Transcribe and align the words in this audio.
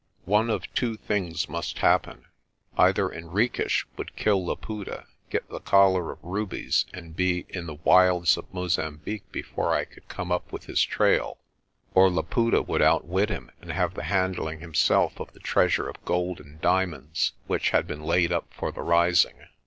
One 0.25 0.49
of 0.49 0.63
two 0.73 0.97
things 0.97 1.47
must 1.47 1.77
happen: 1.77 2.25
either 2.75 3.09
Henriques 3.09 3.85
would 3.97 4.15
kill 4.15 4.43
Laputa, 4.43 5.05
get 5.29 5.47
the 5.47 5.59
collar 5.59 6.11
of 6.11 6.23
rubies 6.23 6.87
and 6.91 7.15
be 7.15 7.45
in 7.49 7.67
the 7.67 7.75
wilds 7.75 8.35
of 8.35 8.51
Mozambique 8.51 9.31
before 9.31 9.75
I 9.75 9.85
could 9.85 10.07
come 10.07 10.31
up 10.31 10.51
with 10.51 10.65
his 10.65 10.81
trail 10.81 11.35
j 11.37 11.41
or 11.93 12.09
Laputa 12.09 12.63
would 12.63 12.81
outwit 12.81 13.29
him 13.29 13.51
and 13.61 13.71
have 13.73 13.93
the 13.93 14.05
handling 14.05 14.59
himself 14.59 15.19
of 15.19 15.31
the 15.33 15.39
treasure 15.39 15.87
of 15.87 16.03
gold 16.03 16.39
and 16.39 16.59
diamonds 16.61 17.33
which 17.45 17.69
had 17.69 17.85
been 17.85 18.01
laid 18.01 18.31
up 18.31 18.51
for 18.51 18.71
the 18.71 18.81
rising. 18.81 19.35